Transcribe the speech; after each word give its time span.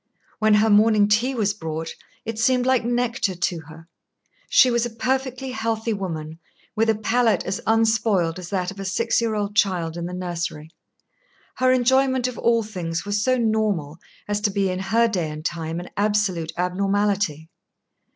When 0.39 0.55
her 0.55 0.71
morning 0.71 1.07
tea 1.07 1.35
was 1.35 1.53
brought, 1.53 1.93
it 2.25 2.39
seemed 2.39 2.65
like 2.65 2.83
nectar 2.83 3.35
to 3.35 3.59
her. 3.67 3.87
She 4.49 4.71
was 4.71 4.83
a 4.83 4.89
perfectly 4.95 5.51
healthy 5.51 5.93
woman, 5.93 6.39
with 6.75 6.89
a 6.89 6.95
palate 6.95 7.45
as 7.45 7.61
unspoiled 7.67 8.39
as 8.39 8.49
that 8.49 8.71
of 8.71 8.79
a 8.79 8.83
six 8.85 9.21
year 9.21 9.35
old 9.35 9.55
child 9.55 9.95
in 9.97 10.07
the 10.07 10.13
nursery. 10.15 10.71
Her 11.57 11.71
enjoyment 11.71 12.27
of 12.27 12.39
all 12.39 12.63
things 12.63 13.05
was 13.05 13.23
so 13.23 13.37
normal 13.37 13.99
as 14.27 14.41
to 14.41 14.49
be 14.49 14.71
in 14.71 14.79
her 14.79 15.07
day 15.07 15.29
and 15.29 15.45
time 15.45 15.79
an 15.79 15.91
absolute 15.95 16.51
abnormality. 16.57 17.51